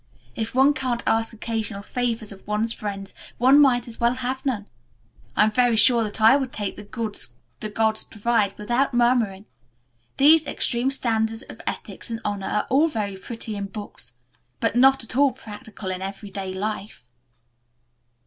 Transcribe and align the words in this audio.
"If 0.35 0.55
one 0.55 0.73
can't 0.73 1.03
ask 1.05 1.31
occasional 1.31 1.83
favors 1.83 2.31
of 2.31 2.47
one's 2.47 2.73
friends 2.73 3.13
one 3.37 3.59
might 3.61 3.87
as 3.87 3.99
well 3.99 4.13
have 4.13 4.43
none. 4.43 4.65
I 5.35 5.43
am 5.43 5.51
very 5.51 5.75
sure 5.75 6.03
that 6.03 6.19
I 6.19 6.35
would 6.35 6.51
take 6.51 6.75
the 6.75 6.81
goods 6.81 7.35
the 7.59 7.69
gods 7.69 8.03
provide 8.03 8.57
without 8.57 8.95
murmuring. 8.95 9.45
These 10.17 10.47
extreme 10.47 10.89
standards 10.89 11.43
of 11.43 11.61
ethics 11.67 12.09
and 12.09 12.19
honor 12.25 12.47
are 12.47 12.65
all 12.71 12.87
very 12.87 13.15
pretty 13.15 13.55
in 13.55 13.67
books, 13.67 14.15
but 14.59 14.75
not 14.75 15.03
at 15.03 15.15
all 15.15 15.33
practical 15.33 15.91
in 15.91 16.01
every 16.01 16.31
day 16.31 16.51
life." 16.51 17.05